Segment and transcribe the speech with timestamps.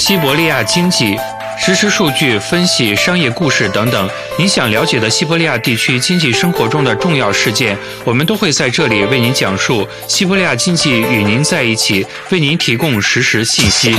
[0.00, 1.14] 西伯利亚经济
[1.58, 9.86] 实时数据分析、商业故事等等，您想了解的西伯利亚地区经济生活中的重要事件，我们都会在这里为您讲述。
[10.08, 13.94] 西伯利亚经济与您在一起，为您提供实时信息。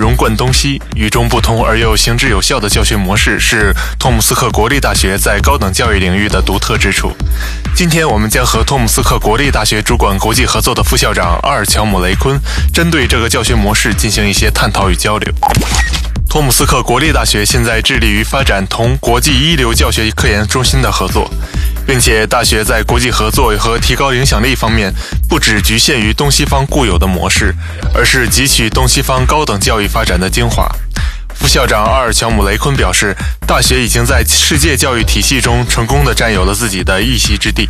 [0.00, 7.12] 融贯东西、与众不同而又行之有效的教学模式，是托姆斯克国立大学在高等教育领域的独特之处。
[7.76, 12.40] 今天，我们将和托姆斯克国立大学主管国际合作的副校长阿尔乔姆·雷昆，
[12.72, 15.30] 针对这个教学模式进行一些探讨与交流。
[16.30, 21.30] 托姆斯克国立大学现在致力于发展同国际一流教学科研中心的合作。
[21.90, 24.94] 并且，大学在国际合作和提高影响力方面，
[25.28, 27.52] 不只局限于东西方固有的模式，
[27.92, 30.70] 而是汲取东西方高等教育发展的精华。
[31.34, 33.12] 副校长阿尔乔姆·雷昆表示，
[33.44, 37.66] 大学已经在世界教育体系中成功的占有了自己的一席之地。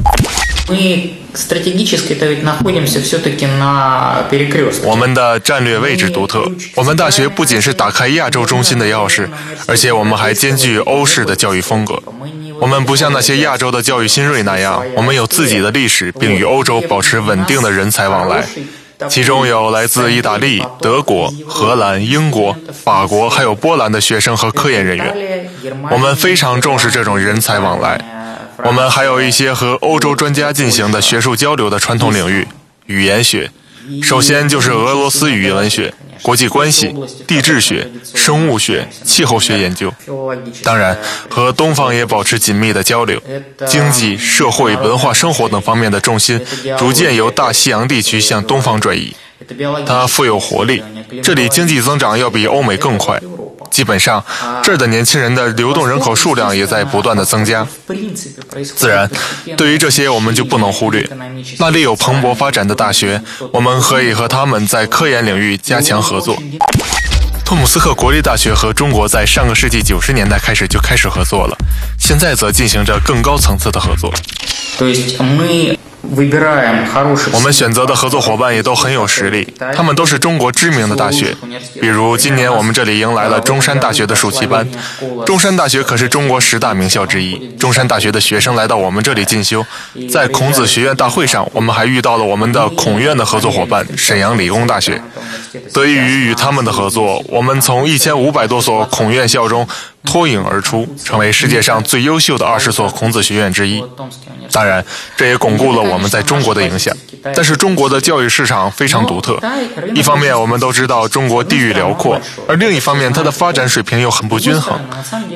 [4.85, 6.45] 我们的战略位置独特。
[6.75, 9.27] 我们大学不仅是打开亚洲中心的钥匙，
[9.67, 12.03] 而且我们还兼具欧式的教育风格。
[12.61, 18.45] 我们不像那些亚洲的教育新锐那样，我们有自己的历史，并与欧洲保持稳定的人才往来，
[19.09, 25.49] 其中有来自意大利、德国、荷兰、英国、法国，还有波兰的学生和科研人员。
[25.91, 27.99] 我们非常重视这种人才往来。
[28.63, 32.47] 我们还有一些和欧洲专家进行的学术交流的传统领域，
[32.85, 33.51] 语言学，
[34.03, 35.93] 首先就是俄罗斯语言文学。
[36.23, 36.95] 国际关系、
[37.27, 39.91] 地质学、生物学、气候学研究，
[40.63, 40.95] 当然
[41.31, 43.19] 和东方也保持紧密的交流。
[43.67, 46.39] 经济社会文化生活等方面的重心
[46.79, 49.17] 逐渐由大西洋地区向东方转移。
[49.87, 50.83] 它富有活力，
[51.23, 53.19] 这里经济增长要比欧美更快。
[53.71, 54.23] 基本上，
[54.63, 57.67] 这儿的年轻人的流动人口数量也在不断的增加。
[58.77, 59.09] 自然，
[59.57, 61.09] 对于这些我们就不能忽略。
[61.59, 63.23] 那里有蓬勃发展的大学，
[63.53, 66.37] 我们可以和他们在科研领域加强合作。
[67.45, 71.57] 托姆斯克国立大学和中国在上个世纪九十年代开始就开始合作了，
[71.99, 74.13] 现在则进行着更高层次的合作。
[76.03, 81.37] 我们选择的合作伙伴也都很有实力，他们都是中国知名的大学。
[81.81, 84.67] 比如今年我们这里迎来了中山大学的暑期班，
[85.27, 87.49] 中山大学可是中国十大名校之一。
[87.59, 89.65] 中山大学的学生来到我们这里进修，
[90.11, 95.01] 在孔子学院大会上，我们还遇到了我们的孔院的合作伙伴沈阳理工大学。
[95.73, 99.67] 得益于与他们的合作，我们从一千五百多所孔院校中
[100.05, 103.83] 脱颖而出，成为世界上最优秀的二十所孔子学院之一。
[104.53, 104.85] 当然，
[105.17, 106.95] 这也巩固了我们在中国的影响。
[107.35, 109.39] 但是，中国的教育市场非常独特。
[109.95, 112.17] 一方面，我们都知道中国地域辽阔；
[112.49, 114.81] 而另一方面，它的发展水平又很不均衡。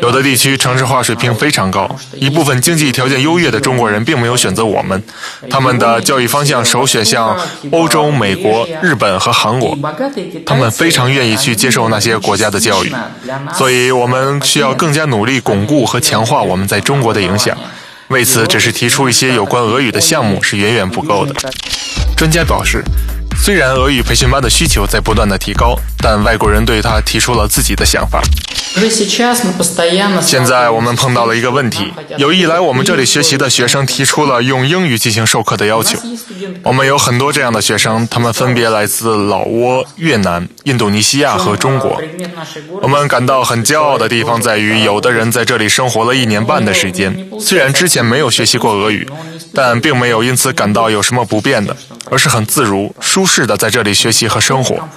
[0.00, 5.00] 有的地区城市化水平非常高，一部分经济条件优越的中国人并没有选择我们，
[5.50, 7.38] 他们的教育方向首选向
[7.70, 9.78] 欧洲、美国、日本和韩国。
[10.46, 12.92] 他们非常愿意去接受那些国家的教育，
[13.54, 17.58] 所以我们需要更加努力巩固和强化我们在中国的影响。
[18.06, 21.34] 为此，只是提出一些有关俄语的项目是远远不够的。
[22.16, 22.84] 专家表示，
[23.36, 28.22] 虽然俄语培训班的需求在不断的提高，但外国人对他提出了自己的想法。
[30.20, 35.96] 现在我们碰到了一个问题：有意来我们这里学习的学生提出了用英语进行授课的要求。
[36.64, 42.02] 我们有很多这样的学生，他们分别来自老挝、越南、印度尼西亚和中国。
[42.82, 49.08] 我们感到很骄傲的地方在于，有的人在这里生活了一年半的时间，虽然之前没有学习过俄语，
[49.54, 51.76] 但并没有因此感到有什么不便的，
[52.10, 54.88] 而是很自如、舒适的在这里学习和生活。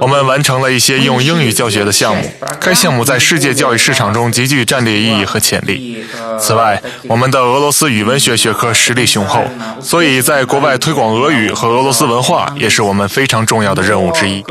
[0.00, 6.04] 我们完成了一些用英语教学的项目，该项目在世界教育市场中极具战略意义和潜力。
[6.40, 9.44] 此外，我们的俄罗斯语文学学科实力雄厚，
[9.80, 14.44] 所以在国外推广俄语和俄罗斯文化也是我们非常重要的任务之一。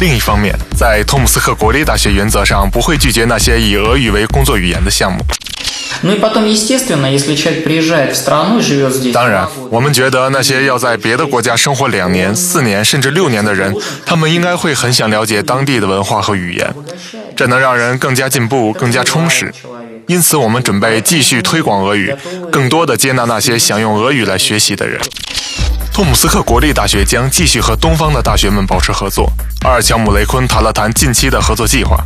[0.00, 5.24] 另一方面，在托姆斯克国立大学原则上不会拒绝那些以俄语为工作语言的项目。
[9.12, 16.74] 当然，我们觉得那些要在别的国家生活两年、四年甚至六年的人，他们应该会很想了解当地的文化和语言，
[17.34, 19.52] 这能让人更加进步、更加充实。
[20.06, 22.14] 因此，我们准备继续推广俄语，
[22.52, 25.00] 更多的接纳那些想用俄语来学习的人。
[25.96, 29.32] 托姆斯克国立大学将继续和东方的大学们保持合作。
[29.64, 31.96] 阿尔乔姆雷昆谈了谈近期的合作计划。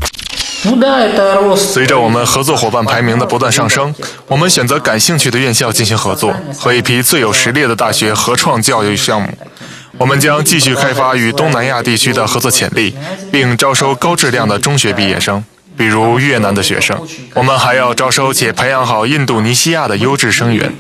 [1.57, 3.93] 随着我们合作伙伴排名的不断上升，
[4.29, 9.29] 我们选择感兴趣的院校进行合作，和一批最有实力的大学合创教育项目。
[9.99, 12.97] 我们将继续开发与东南亚地区的合作潜力，
[13.33, 15.45] 并招收高质量的中学毕业生。
[15.77, 17.01] 比如越南的学生，
[17.35, 20.71] 我们还要招收且培养好印度尼西亚的优质生源，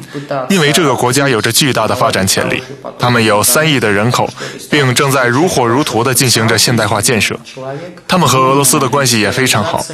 [0.51, 2.63] 因为这个国家有着巨大的发展潜力。
[2.99, 4.29] 他们有三亿的人口，
[4.71, 7.39] 并正在如火如荼地进行着现代化建设。
[8.07, 9.85] 他们和俄罗斯的关系也非常好。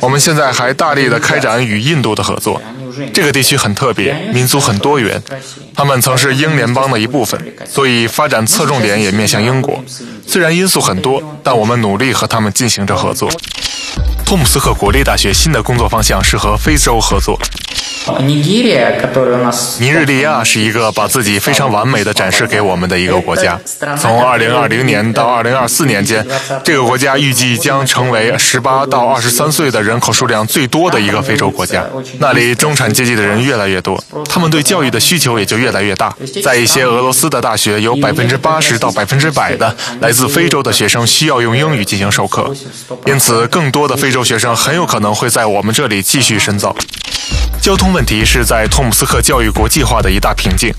[0.00, 2.60] 我们现在还大力地开展与印度的合作。
[3.14, 5.22] 这个地区很特别，民族很多元。
[5.74, 9.82] 他们曾是英联邦的一部分，所以发展侧重点也面向英国。
[10.26, 13.30] 虽然因素很多，但我们努力和他们进行着合作。
[14.32, 17.38] 托姆斯克国立大学新的工作方向是和非洲合作。
[19.78, 23.60] 尼日利亚是一个把自己非常完美的展示给我们的一个国家。
[24.00, 26.26] 从2020年到2024年间，
[26.64, 31.84] 这个国家预计将成为18到23岁的人口数量最多的一个非洲国家。
[32.18, 36.12] 那里中产阶级的人越来越多，他们对教育的需求也就越来越大。
[36.42, 42.52] 在一些俄罗斯的大学，有80%到100%的来自非洲的学生需要用英语进行授课，
[43.06, 46.74] 因此更多的非洲学生很有可能会在我们这里继续深造。
[47.60, 50.72] 交通问题是在托姆斯克教育国际化的一大瓶颈。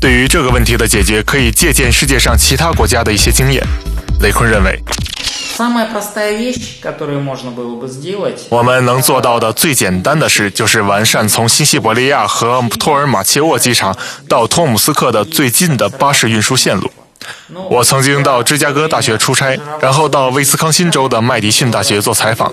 [0.00, 3.62] 对于这个问题的解决，可以借鉴世界上其他国家的一些经验。
[4.20, 4.80] 雷坤认为，
[8.48, 13.96] 我们能做到的最简单的事，就是完善从新西伯利亚和托尔马切沃机场
[14.28, 16.90] 到托姆斯克的最近的巴士运输线路。
[17.70, 22.52] 我曾经到芝加哥大学出差，然后到威斯康辛州的麦迪逊大学做采访。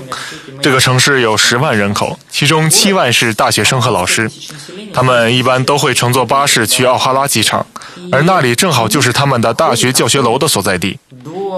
[0.62, 4.30] 这个城市有十万人口，其中七万是大学生和老师。
[4.94, 7.66] 他们一般都会乘坐巴士去奥哈拉机场，
[8.12, 10.98] 而那里正好就是他们的大学教学楼的所在地。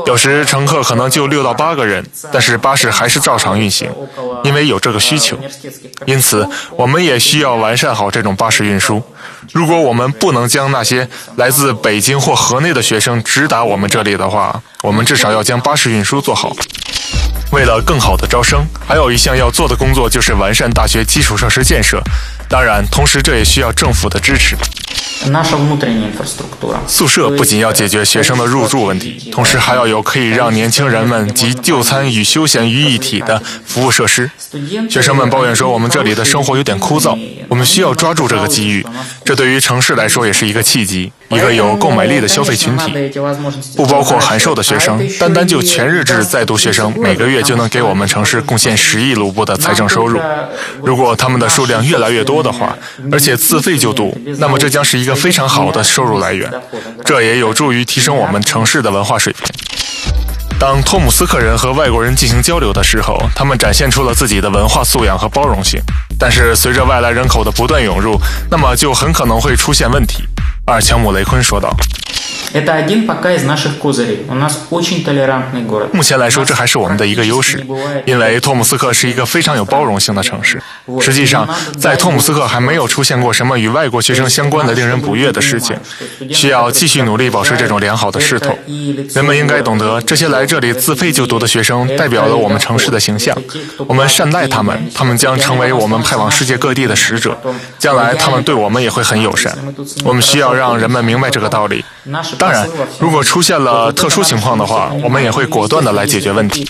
[0.05, 3.89] 有时乘客可能就六到八个人，但是巴士还是照常运行，
[4.43, 5.37] 因为有这个需求。
[6.05, 9.01] 因此，我们也需要完善好这种巴士运输。
[9.53, 16.55] 如果我们不能将那些来自北京或河内的学生直达我们这里的话，我们至少要将巴士运输做好。
[17.51, 22.01] 为了更好的招生，还有一项要做的工作就是完善大学基础设施建设。
[22.47, 24.55] 当然，同时这也需要政府的支持。
[26.87, 34.31] 宿舍不仅要解决学生的入住问题，同时还要有可以让年轻人们集就餐与休闲于一体的服务设施。
[34.89, 37.17] 学生们抱怨说，我们这里的生活有点枯燥，
[37.49, 38.85] 我们需要抓住这个机遇。
[39.23, 42.91] 这对于城市来说也是一个契机，一个有购买力的消费群体，
[43.77, 44.99] 不包括函授的学生。
[45.17, 50.19] 单单就全日制在读学生，每个月就能给我们城市贡献十亿卢布的财政收入。
[50.83, 52.77] 如果他们的数量越来越多的话，
[53.11, 55.15] 而且自费就读，那么这将是一个。
[55.21, 56.51] 非常好的收入来源，
[57.05, 59.45] 这也有助于提升我们城市的文化水平。
[60.59, 65.79] 当托姆斯克人和外国人进行交流的时候，他们展现出了自己的文化素养和包容性。
[66.17, 68.19] 但是，随着外来人口的不断涌入，
[68.49, 70.23] 那么就很可能会出现问题。
[70.65, 71.75] 阿尔乔姆雷昆说道。
[75.93, 77.65] 目前来说，这还是我们的一个优势，
[78.05, 80.61] 因为托姆斯克是一个非常有包容性的城市。
[80.99, 81.47] 实际上，
[81.79, 85.77] 在托姆斯克还没有出现过什么与外国学生相关的令人不悦的事情。
[86.33, 88.53] 需要继续努力保持这种良好的势头。
[89.15, 93.33] 人们应该懂得，这些来这里自费就读的学生代表了我们城市的形象。
[93.87, 97.39] 我们善待他们，他们将成为我们派往世界各地的使者。
[97.79, 99.57] 将来，他们对我们也会很友善。
[100.03, 101.83] 我们需要让人们明白这个道理。
[102.37, 102.67] 当然，
[102.99, 106.67] 如果出现了特殊情况的话，我们也会果断地来解决问题。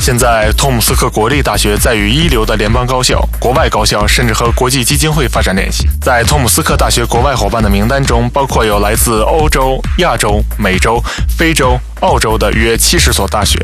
[0.00, 5.88] 现在，托姆斯克国立大学在与一流的联邦高校、国外高校，甚至和国际基金会发展联系。
[6.02, 11.02] 在托姆斯克大学国外伙伴的名单中，包括有来自欧洲、亚洲、美洲、
[11.38, 13.58] 非洲、澳洲的约七十所大学，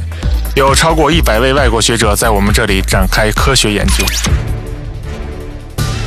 [0.55, 4.05] 有超过一百位外国学者在我们这里展开科学研究。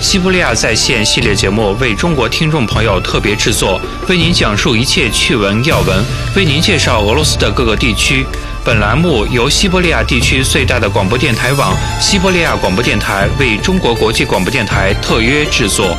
[0.03, 3.79] 西伯利亚在线系列节目为中国听众朋友特别制作，
[4.09, 6.05] 为您讲述一切趣闻要闻，
[6.35, 8.25] 为您介绍俄罗斯的各个地区。
[8.65, 15.97] 本栏目由西伯利亚地区最大的广播电台网——西伯利亚广播电台为中国国际广播电台特约制作。